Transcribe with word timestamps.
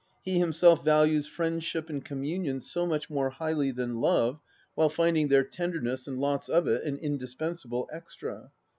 He 0.23 0.39
himself 0.39 0.83
values 0.83 1.27
friendship 1.27 1.87
and 1.87 2.03
communion 2.03 2.59
so 2.59 2.87
much 2.87 3.07
more 3.11 3.29
highly 3.29 3.69
than 3.69 3.97
Love, 4.01 4.39
while 4.73 4.89
finding 4.89 5.27
their 5.27 5.43
tenderness, 5.43 6.07
and 6.07 6.17
lots 6.19 6.49
of 6.49 6.67
it, 6.67 6.83
an 6.85 6.97
indispensable 6.97 7.87
extra. 7.93 8.49